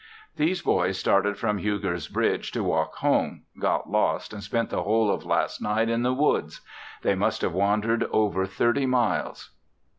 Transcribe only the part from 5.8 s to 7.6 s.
in the woods. They must have